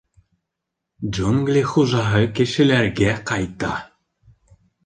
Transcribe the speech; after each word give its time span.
—Джунгли 1.17 1.63
хужаһы 1.73 2.23
кешеләргә 2.39 3.15
ҡайта! 3.33 3.73